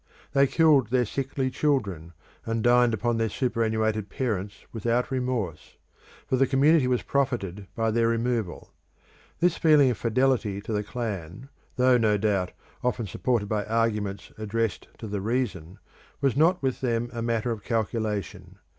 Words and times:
They 0.33 0.47
killed 0.47 0.87
their 0.87 1.05
sickly 1.05 1.51
children, 1.51 2.13
and 2.43 2.63
dined 2.63 2.91
upon 2.91 3.17
their 3.17 3.29
superannuated 3.29 4.09
parents 4.09 4.65
without 4.73 5.11
remorse; 5.11 5.77
for 6.25 6.37
the 6.37 6.47
community 6.47 6.87
was 6.87 7.03
profited 7.03 7.67
by 7.75 7.91
their 7.91 8.07
removal. 8.07 8.71
This 9.41 9.57
feeling 9.59 9.91
of 9.91 9.97
fidelity 9.99 10.59
to 10.61 10.73
the 10.73 10.81
clan, 10.81 11.49
though, 11.75 11.99
no 11.99 12.17
doubt, 12.17 12.51
often 12.83 13.05
supported 13.05 13.47
by 13.47 13.63
arguments 13.65 14.31
addressed 14.39 14.87
to 14.97 15.05
the 15.05 15.21
reason, 15.21 15.77
was 16.19 16.35
not 16.35 16.63
with 16.63 16.81
them 16.81 17.11
a 17.13 17.21
matter 17.21 17.51
of 17.51 17.63
calculation. 17.63 18.57